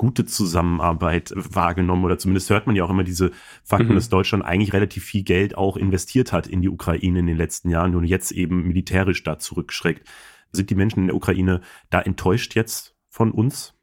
[0.00, 3.32] gute Zusammenarbeit wahrgenommen oder zumindest hört man ja auch immer diese
[3.62, 3.96] Fakten, mhm.
[3.96, 7.68] dass Deutschland eigentlich relativ viel Geld auch investiert hat in die Ukraine in den letzten
[7.68, 10.08] Jahren und jetzt eben militärisch da zurückschreckt.
[10.52, 11.60] Sind die Menschen in der Ukraine
[11.90, 13.74] da enttäuscht jetzt von uns?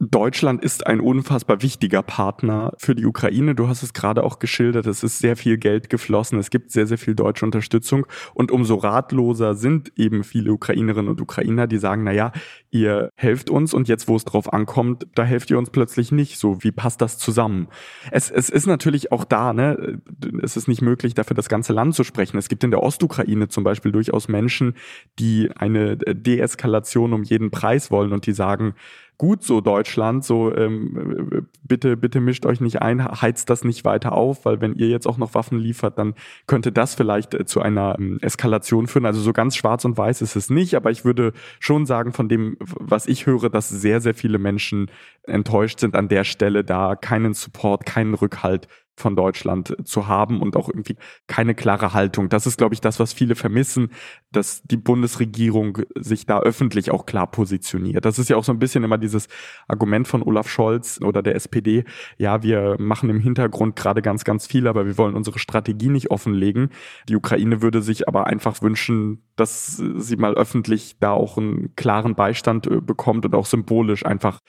[0.00, 3.56] Deutschland ist ein unfassbar wichtiger Partner für die Ukraine.
[3.56, 4.86] Du hast es gerade auch geschildert.
[4.86, 6.38] Es ist sehr viel Geld geflossen.
[6.38, 8.06] Es gibt sehr, sehr viel deutsche Unterstützung.
[8.32, 12.30] Und umso ratloser sind eben viele Ukrainerinnen und Ukrainer, die sagen, na ja,
[12.70, 16.38] ihr helft uns und jetzt, wo es drauf ankommt, da helft ihr uns plötzlich nicht.
[16.38, 17.66] So, wie passt das zusammen?
[18.12, 20.00] Es, es ist natürlich auch da, ne,
[20.42, 22.38] es ist nicht möglich, dafür das ganze Land zu sprechen.
[22.38, 24.74] Es gibt in der Ostukraine zum Beispiel durchaus Menschen,
[25.18, 28.74] die eine Deeskalation um jeden Preis wollen und die sagen,
[29.18, 34.12] gut so Deutschland, so ähm, bitte, bitte mischt euch nicht ein, heizt das nicht weiter
[34.12, 36.14] auf, weil wenn ihr jetzt auch noch Waffen liefert, dann
[36.46, 39.06] könnte das vielleicht äh, zu einer ähm, Eskalation führen.
[39.06, 42.28] Also so ganz schwarz und weiß ist es nicht, aber ich würde schon sagen, von
[42.28, 44.88] dem, was ich höre, dass sehr, sehr viele Menschen
[45.24, 50.56] enttäuscht sind an der Stelle, da keinen Support, keinen Rückhalt von Deutschland zu haben und
[50.56, 52.28] auch irgendwie keine klare Haltung.
[52.28, 53.90] Das ist, glaube ich, das, was viele vermissen,
[54.32, 58.04] dass die Bundesregierung sich da öffentlich auch klar positioniert.
[58.04, 59.28] Das ist ja auch so ein bisschen immer dieses
[59.66, 61.84] Argument von Olaf Scholz oder der SPD.
[62.16, 66.10] Ja, wir machen im Hintergrund gerade ganz, ganz viel, aber wir wollen unsere Strategie nicht
[66.10, 66.70] offenlegen.
[67.08, 72.14] Die Ukraine würde sich aber einfach wünschen, dass sie mal öffentlich da auch einen klaren
[72.14, 74.40] Beistand äh, bekommt und auch symbolisch einfach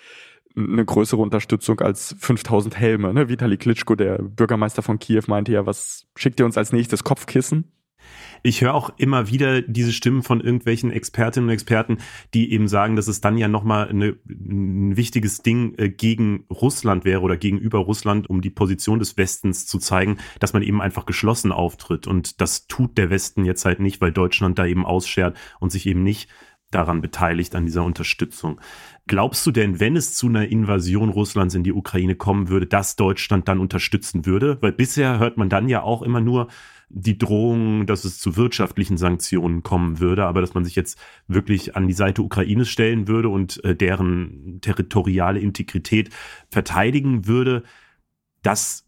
[0.55, 3.13] eine größere Unterstützung als 5000 Helme.
[3.13, 3.29] Ne?
[3.29, 7.71] Vitali Klitschko, der Bürgermeister von Kiew, meinte ja, was schickt ihr uns als nächstes Kopfkissen?
[8.41, 11.97] Ich höre auch immer wieder diese Stimmen von irgendwelchen Expertinnen und Experten,
[12.33, 17.21] die eben sagen, dass es dann ja nochmal ein wichtiges Ding äh, gegen Russland wäre
[17.21, 21.51] oder gegenüber Russland, um die Position des Westens zu zeigen, dass man eben einfach geschlossen
[21.51, 22.07] auftritt.
[22.07, 25.85] Und das tut der Westen jetzt halt nicht, weil Deutschland da eben ausschert und sich
[25.85, 26.29] eben nicht
[26.71, 28.60] daran beteiligt, an dieser Unterstützung.
[29.08, 32.95] Glaubst du denn, wenn es zu einer Invasion Russlands in die Ukraine kommen würde, dass
[32.95, 34.58] Deutschland dann unterstützen würde?
[34.62, 36.47] Weil bisher hört man dann ja auch immer nur
[36.89, 41.75] die Drohung, dass es zu wirtschaftlichen Sanktionen kommen würde, aber dass man sich jetzt wirklich
[41.75, 46.10] an die Seite Ukraines stellen würde und äh, deren territoriale Integrität
[46.49, 47.63] verteidigen würde,
[48.41, 48.88] das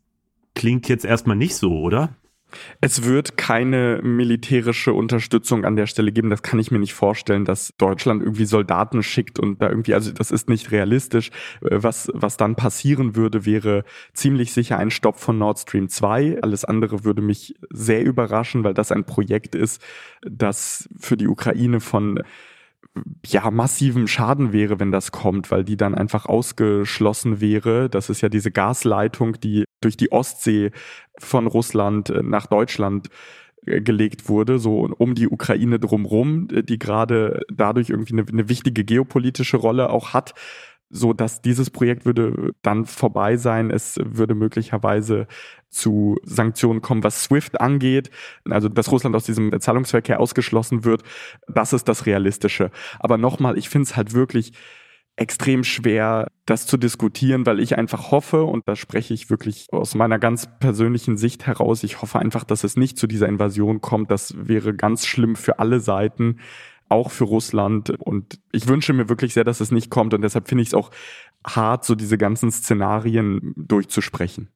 [0.55, 2.15] klingt jetzt erstmal nicht so, oder?
[2.79, 6.29] Es wird keine militärische Unterstützung an der Stelle geben.
[6.29, 10.11] Das kann ich mir nicht vorstellen, dass Deutschland irgendwie Soldaten schickt und da irgendwie, also
[10.11, 11.29] das ist nicht realistisch.
[11.61, 13.83] Äh, was, was dann passieren würde, wäre
[14.13, 16.39] ziemlich sicher ein Stopp von Nord Stream 2.
[16.41, 19.81] Alles andere würde mich sehr überraschen, weil das ein Projekt ist,
[20.21, 22.19] das für die Ukraine von
[23.25, 27.89] ja, massivem Schaden wäre, wenn das kommt, weil die dann einfach ausgeschlossen wäre.
[27.89, 30.71] Das ist ja diese Gasleitung, die durch die Ostsee
[31.17, 33.09] von Russland äh, nach Deutschland
[33.65, 38.49] äh, gelegt wurde, so um die Ukraine drumrum, äh, die gerade dadurch irgendwie eine, eine
[38.49, 40.33] wichtige geopolitische Rolle auch hat
[40.91, 43.71] so dass dieses Projekt würde dann vorbei sein.
[43.71, 45.27] Es würde möglicherweise
[45.69, 48.11] zu Sanktionen kommen, was SWIFT angeht,
[48.49, 51.03] also dass Russland aus diesem Zahlungsverkehr ausgeschlossen wird.
[51.47, 52.71] Das ist das Realistische.
[52.99, 54.51] Aber nochmal, ich finde es halt wirklich
[55.21, 59.93] extrem schwer, das zu diskutieren, weil ich einfach hoffe, und da spreche ich wirklich aus
[59.93, 64.09] meiner ganz persönlichen Sicht heraus, ich hoffe einfach, dass es nicht zu dieser Invasion kommt.
[64.09, 66.39] Das wäre ganz schlimm für alle Seiten,
[66.89, 67.91] auch für Russland.
[67.99, 70.15] Und ich wünsche mir wirklich sehr, dass es nicht kommt.
[70.15, 70.89] Und deshalb finde ich es auch
[71.45, 74.49] hart, so diese ganzen Szenarien durchzusprechen.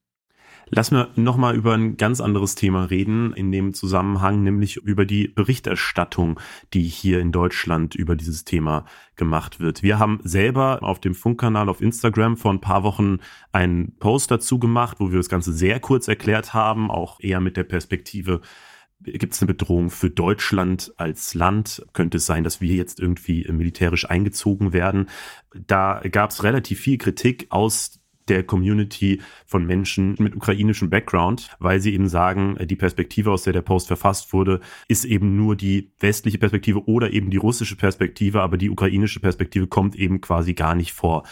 [0.69, 5.27] Lass mir nochmal über ein ganz anderes Thema reden in dem Zusammenhang, nämlich über die
[5.27, 6.39] Berichterstattung,
[6.73, 9.83] die hier in Deutschland über dieses Thema gemacht wird.
[9.83, 13.19] Wir haben selber auf dem Funkkanal auf Instagram vor ein paar Wochen
[13.51, 17.57] einen Post dazu gemacht, wo wir das Ganze sehr kurz erklärt haben, auch eher mit
[17.57, 18.41] der Perspektive,
[19.01, 21.85] Gibt es eine Bedrohung für Deutschland als Land?
[21.93, 25.09] Könnte es sein, dass wir jetzt irgendwie militärisch eingezogen werden?
[25.53, 31.79] Da gab es relativ viel Kritik aus der Community von Menschen mit ukrainischem Background, weil
[31.79, 35.91] sie eben sagen, die Perspektive, aus der der Post verfasst wurde, ist eben nur die
[35.99, 40.75] westliche Perspektive oder eben die russische Perspektive, aber die ukrainische Perspektive kommt eben quasi gar
[40.75, 41.23] nicht vor.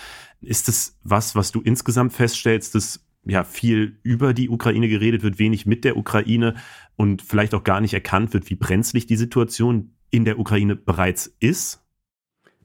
[0.42, 5.40] Ist es was, was du insgesamt feststellst, dass ja viel über die Ukraine geredet wird,
[5.40, 6.56] wenig mit der Ukraine
[6.96, 11.36] und vielleicht auch gar nicht erkannt wird, wie brenzlig die Situation in der Ukraine bereits
[11.40, 11.83] ist?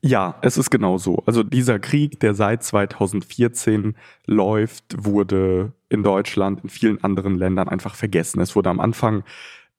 [0.02, 1.22] Ja, es ist genau so.
[1.26, 7.94] Also dieser Krieg, der seit 2014 läuft, wurde in Deutschland, in vielen anderen Ländern einfach
[7.94, 8.40] vergessen.
[8.40, 9.24] Es wurde am Anfang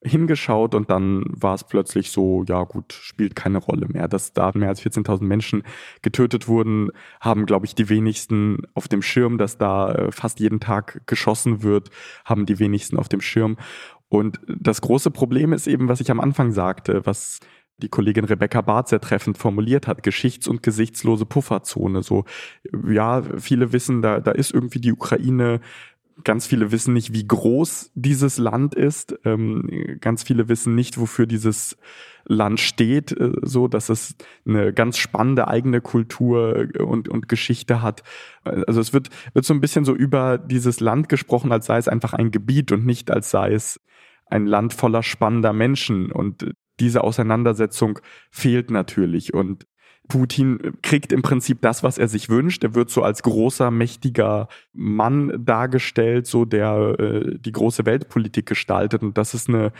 [0.01, 4.08] hingeschaut und dann war es plötzlich so, ja gut, spielt keine Rolle mehr.
[4.08, 5.63] Dass da mehr als 14.000 Menschen
[6.01, 10.60] getötet wurden, haben, glaube ich, die wenigsten auf dem Schirm, dass da äh, fast jeden
[10.60, 11.89] Tag geschossen wird,
[12.23, 13.58] haben die wenigsten auf dem Schirm.
[14.08, 17.39] Und das große Problem ist eben, was ich am Anfang sagte, was
[17.81, 22.03] die Kollegin Rebecca Barth sehr treffend formuliert hat, geschichts- und gesichtslose Pufferzone.
[22.03, 22.25] So,
[22.87, 25.61] ja, viele wissen, da, da ist irgendwie die Ukraine
[26.23, 29.17] Ganz viele wissen nicht, wie groß dieses Land ist.
[29.23, 31.77] Ähm, ganz viele wissen nicht, wofür dieses
[32.25, 34.15] Land steht, äh, so dass es
[34.45, 38.03] eine ganz spannende eigene Kultur und, und Geschichte hat.
[38.43, 41.87] Also es wird, wird so ein bisschen so über dieses Land gesprochen, als sei es
[41.87, 43.79] einfach ein Gebiet und nicht als sei es
[44.25, 46.11] ein Land voller spannender Menschen.
[46.11, 47.99] Und diese Auseinandersetzung
[48.31, 49.33] fehlt natürlich.
[49.33, 49.65] Und
[50.07, 52.63] Putin kriegt im Prinzip das, was er sich wünscht.
[52.63, 59.03] Er wird so als großer, mächtiger Mann dargestellt, so der äh, die große Weltpolitik gestaltet.
[59.03, 59.71] Und das ist eine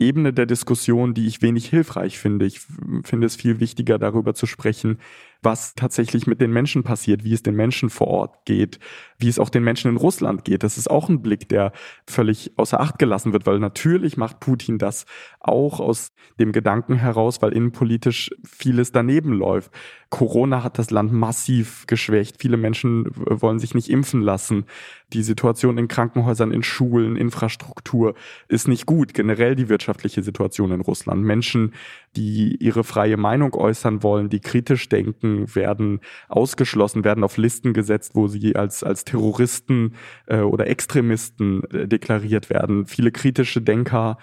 [0.00, 2.46] Ebene der Diskussion, die ich wenig hilfreich finde.
[2.46, 2.60] Ich
[3.04, 4.98] finde es viel wichtiger, darüber zu sprechen,
[5.42, 8.80] was tatsächlich mit den Menschen passiert, wie es den Menschen vor Ort geht,
[9.18, 10.62] wie es auch den Menschen in Russland geht.
[10.64, 11.72] Das ist auch ein Blick, der
[12.06, 15.06] völlig außer Acht gelassen wird, weil natürlich macht Putin das
[15.40, 19.70] auch aus dem Gedanken heraus, weil innenpolitisch vieles daneben läuft.
[20.10, 22.36] Corona hat das Land massiv geschwächt.
[22.40, 24.64] Viele Menschen wollen sich nicht impfen lassen.
[25.12, 28.14] Die Situation in Krankenhäusern, in Schulen, Infrastruktur
[28.48, 29.12] ist nicht gut.
[29.12, 31.22] Generell die wirtschaftliche Situation in Russland.
[31.22, 31.74] Menschen,
[32.16, 38.12] die ihre freie Meinung äußern wollen, die kritisch denken, werden ausgeschlossen, werden auf Listen gesetzt,
[38.14, 39.94] wo sie als, als Terroristen
[40.26, 42.86] äh, oder Extremisten äh, deklariert werden.
[42.86, 44.18] Viele kritische Denker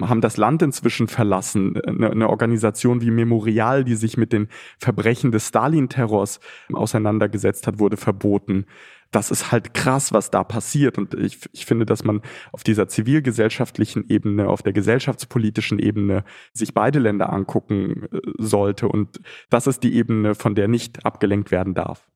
[0.00, 1.80] haben das Land inzwischen verlassen.
[1.80, 6.40] Eine, eine, Organisation wie Memorial, die sich mit den Verbrechen des Stalin-Terrors
[6.72, 8.66] auseinandergesetzt hat, wurde verboten.
[9.10, 10.96] Das ist halt krass, was da passiert.
[10.98, 16.74] Und ich, ich finde, dass man auf dieser zivilgesellschaftlichen Ebene, auf der gesellschaftspolitischen Ebene sich
[16.74, 18.88] beide Länder angucken äh, sollte.
[18.88, 22.10] Und das ist die Ebene, von der nicht abgelenkt werden darf.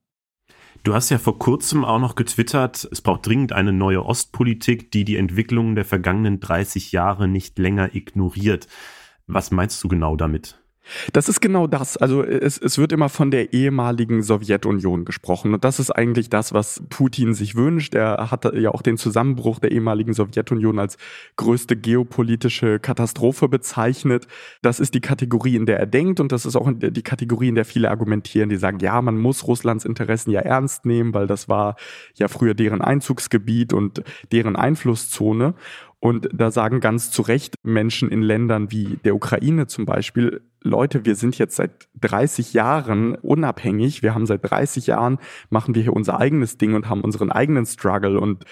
[0.85, 5.05] Du hast ja vor kurzem auch noch getwittert, es braucht dringend eine neue Ostpolitik, die
[5.05, 8.67] die Entwicklungen der vergangenen 30 Jahre nicht länger ignoriert.
[9.27, 10.63] Was meinst du genau damit?
[11.13, 11.97] Das ist genau das.
[11.97, 15.55] Also es, es wird immer von der ehemaligen Sowjetunion gesprochen.
[15.55, 17.95] Und das ist eigentlich das, was Putin sich wünscht.
[17.95, 20.97] Er hat ja auch den Zusammenbruch der ehemaligen Sowjetunion als
[21.37, 24.27] größte geopolitische Katastrophe bezeichnet.
[24.63, 26.21] Das ist die Kategorie, in der er denkt.
[26.21, 29.47] Und das ist auch die Kategorie, in der viele argumentieren, die sagen, ja, man muss
[29.47, 31.77] Russlands Interessen ja ernst nehmen, weil das war
[32.15, 35.55] ja früher deren Einzugsgebiet und deren Einflusszone.
[36.05, 41.07] Und da sagen ganz zu Recht Menschen in Ländern wie der Ukraine zum Beispiel, Leute,
[41.07, 44.03] wir sind jetzt seit 30 Jahren unabhängig.
[44.03, 47.65] Wir haben seit 30 Jahren, machen wir hier unser eigenes Ding und haben unseren eigenen
[47.65, 48.45] Struggle und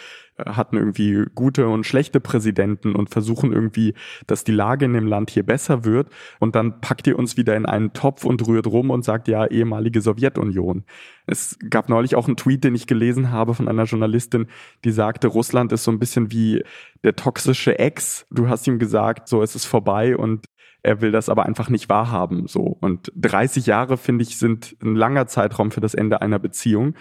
[0.47, 3.95] hatten irgendwie gute und schlechte Präsidenten und versuchen irgendwie,
[4.27, 6.09] dass die Lage in dem Land hier besser wird.
[6.41, 9.47] Und dann packt ihr uns wieder in einen Topf und rührt rum und sagt, ja,
[9.47, 10.85] ehemalige Sowjetunion.
[11.27, 14.47] Es gab neulich auch einen Tweet, den ich gelesen habe von einer Journalistin,
[14.85, 16.65] die sagte, Russland ist so ein bisschen wie
[17.05, 18.27] der toxische Ex.
[18.31, 20.47] Du hast ihm gesagt, so es ist vorbei und
[20.83, 22.77] er will das aber einfach nicht wahrhaben, so.
[22.81, 26.95] Und 30 Jahre, finde ich, sind ein langer Zeitraum für das Ende einer Beziehung.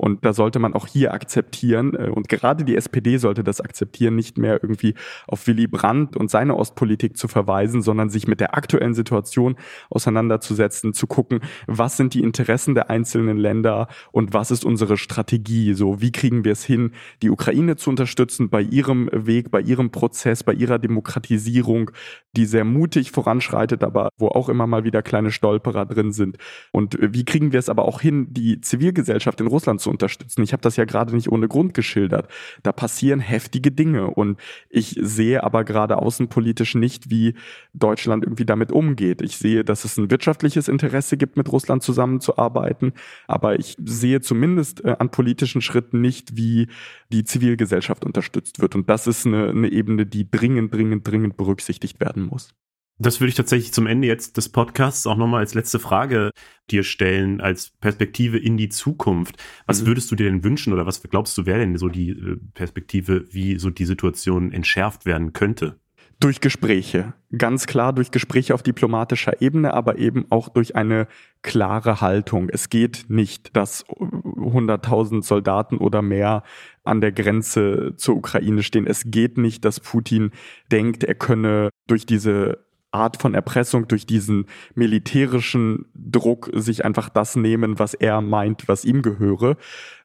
[0.00, 4.16] Und da sollte man auch hier akzeptieren, äh, und gerade die SPD sollte das akzeptieren,
[4.16, 4.94] nicht mehr irgendwie
[5.28, 9.56] auf Willy Brandt und seine Ostpolitik zu verweisen, sondern sich mit der aktuellen Situation
[9.90, 15.74] auseinanderzusetzen, zu gucken, was sind die Interessen der einzelnen Länder und was ist unsere Strategie?
[15.74, 19.90] So, wie kriegen wir es hin, die Ukraine zu unterstützen bei ihrem Weg, bei ihrem
[19.90, 21.90] Prozess, bei ihrer Demokratisierung,
[22.36, 26.38] die sehr mutig voranschreitet, aber wo auch immer mal wieder kleine Stolperer drin sind.
[26.72, 30.42] Und wie kriegen wir es aber auch hin, die Zivilgesellschaft in Russland zu unterstützen.
[30.42, 32.30] Ich habe das ja gerade nicht ohne Grund geschildert.
[32.62, 37.34] Da passieren heftige Dinge und ich sehe aber gerade außenpolitisch nicht, wie
[37.74, 39.20] Deutschland irgendwie damit umgeht.
[39.20, 42.92] Ich sehe, dass es ein wirtschaftliches Interesse gibt, mit Russland zusammenzuarbeiten,
[43.26, 46.68] aber ich sehe zumindest äh, an politischen Schritten nicht, wie
[47.12, 48.74] die Zivilgesellschaft unterstützt wird.
[48.74, 52.54] Und das ist eine, eine Ebene, die dringend, dringend, dringend berücksichtigt werden muss.
[53.02, 56.32] Das würde ich tatsächlich zum Ende jetzt des Podcasts auch nochmal als letzte Frage
[56.70, 59.36] dir stellen, als Perspektive in die Zukunft.
[59.64, 59.86] Was mhm.
[59.86, 63.24] würdest du dir denn wünschen oder was glaubst du, wäre denn so die äh, Perspektive,
[63.32, 65.80] wie so die Situation entschärft werden könnte?
[66.20, 67.14] Durch Gespräche.
[67.38, 71.08] Ganz klar durch Gespräche auf diplomatischer Ebene, aber eben auch durch eine
[71.40, 72.50] klare Haltung.
[72.50, 76.42] Es geht nicht, dass 100.000 Soldaten oder mehr
[76.84, 78.86] an der Grenze zur Ukraine stehen.
[78.86, 80.32] Es geht nicht, dass Putin
[80.70, 82.58] denkt, er könne durch diese
[82.92, 88.84] Art von Erpressung, durch diesen militärischen Druck sich einfach das nehmen, was er meint, was
[88.84, 89.56] ihm gehöre.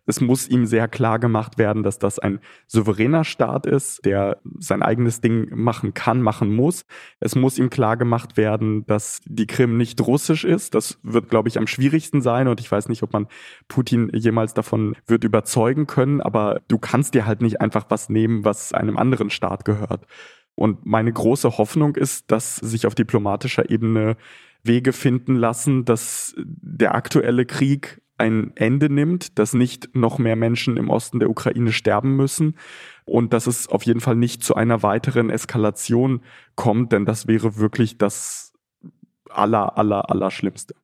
[0.08, 4.84] Es muss ihm sehr klar gemacht werden, dass das ein souveräner Staat ist, der sein
[4.84, 6.86] eigenes Ding machen kann, machen muss.
[7.20, 10.76] Es muss ihm klar gemacht werden, dass die Krim nicht russisch ist.
[10.76, 13.28] Das wird, glaube ich, am schwierigsten sein und ich weiß nicht, ob man
[13.68, 18.46] Putin jemals davon wird überzeugen können, aber du kannst dir halt nicht einfach was nehmen,
[18.46, 20.06] was einem anderen Staat gehört.
[20.56, 24.16] Und meine große Hoffnung ist, dass sich auf diplomatischer Ebene
[24.64, 30.78] Wege finden lassen, dass der aktuelle Krieg ein Ende nimmt, dass nicht noch mehr Menschen
[30.78, 32.58] im Osten der Ukraine sterben müssen
[33.04, 36.22] und dass es auf jeden Fall nicht zu einer weiteren Eskalation
[36.56, 38.54] kommt, denn das wäre wirklich das
[39.30, 40.76] aller, aller, aller Schlimmste.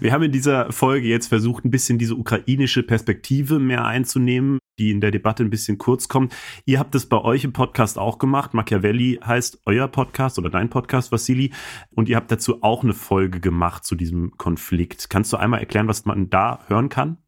[0.00, 4.90] Wir haben in dieser Folge jetzt versucht, ein bisschen diese ukrainische Perspektive mehr einzunehmen, die
[4.90, 6.34] in der Debatte ein bisschen kurz kommt.
[6.64, 8.54] Ihr habt es bei euch im Podcast auch gemacht.
[8.54, 11.52] Machiavelli heißt euer Podcast oder dein Podcast, Vassili.
[11.90, 15.10] Und ihr habt dazu auch eine Folge gemacht zu diesem Konflikt.
[15.10, 17.21] Kannst du einmal erklären, was man da hören kann?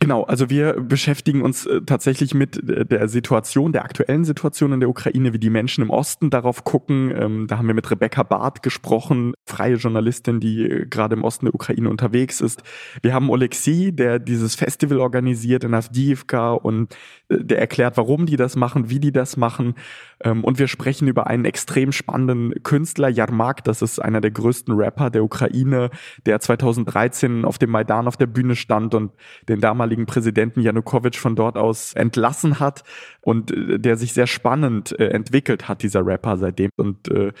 [0.00, 4.80] Genau, also wir beschäftigen uns äh, tatsächlich mit äh, der Situation, der aktuellen Situation in
[4.80, 7.12] der Ukraine, wie die Menschen im Osten darauf gucken.
[7.14, 11.46] Ähm, da haben wir mit Rebecca Barth gesprochen, freie Journalistin, die äh, gerade im Osten
[11.46, 12.62] der Ukraine unterwegs ist.
[13.02, 16.96] Wir haben Oleksiy, der dieses Festival organisiert in Avdiivka und
[17.30, 19.74] der erklärt, warum die das machen, wie die das machen.
[20.22, 24.74] Ähm, und wir sprechen über einen extrem spannenden Künstler, Yarmak, das ist einer der größten
[24.74, 25.90] Rapper der Ukraine,
[26.26, 29.12] der 2013 auf dem Maidan auf der Bühne stand und
[29.58, 32.84] den damaligen Präsidenten Janukowitsch von dort aus entlassen hat
[33.20, 36.70] und äh, der sich sehr spannend äh, entwickelt hat, dieser Rapper seitdem.
[36.76, 37.32] Und äh,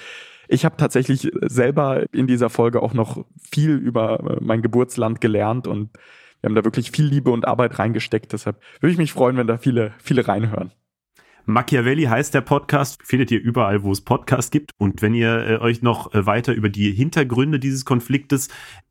[0.48, 5.90] ich habe tatsächlich selber in dieser Folge auch noch viel über mein Geburtsland gelernt und
[6.40, 8.32] wir haben da wirklich viel Liebe und Arbeit reingesteckt.
[8.32, 10.72] Deshalb würde ich mich freuen, wenn da viele, viele reinhören.
[11.48, 14.70] Machiavelli heißt der Podcast, findet ihr überall, wo es Podcasts gibt.
[14.76, 18.48] Und wenn ihr äh, euch noch äh, weiter über die Hintergründe dieses Konfliktes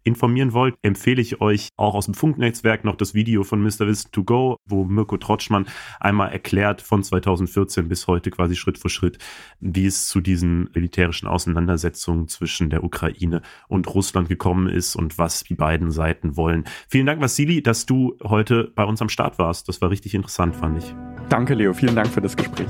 [0.08, 3.82] informieren wollt, empfehle ich euch auch aus dem Funknetzwerk noch das Video von Mr.
[3.82, 5.68] Wissen to Go, wo Mirko Trotschmann
[6.00, 9.18] einmal erklärt von 2014 bis heute quasi Schritt für Schritt,
[9.60, 15.44] wie es zu diesen militärischen Auseinandersetzungen zwischen der Ukraine und Russland gekommen ist und was
[15.44, 16.64] die beiden Seiten wollen.
[16.90, 19.68] Vielen Dank, Vassili, dass du heute bei uns am Start warst.
[19.68, 20.96] Das war richtig interessant, fand ich.
[21.30, 21.74] Danke, Leo.
[21.74, 22.68] Vielen Dank für das Gespräch.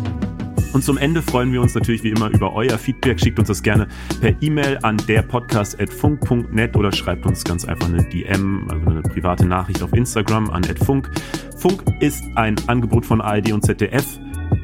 [0.74, 3.20] Und zum Ende freuen wir uns natürlich wie immer über euer Feedback.
[3.20, 3.88] Schickt uns das gerne
[4.22, 9.82] per E-Mail an derpodcast.funk.net oder schreibt uns ganz einfach eine DM, also eine private Nachricht
[9.82, 11.10] auf Instagram an @funk.
[11.58, 14.20] Funk ist ein Angebot von ARD und ZDF.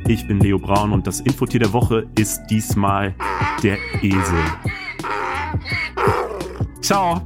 [0.08, 3.16] Ich bin Leo Braun und das Infotier der Woche ist diesmal
[3.64, 4.44] der Esel.
[6.82, 7.22] Ciao.